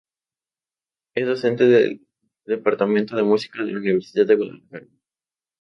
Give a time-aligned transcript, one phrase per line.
[1.13, 2.03] Es docente del
[2.47, 4.87] Departamento de Música de la Universidad de Guadalajara.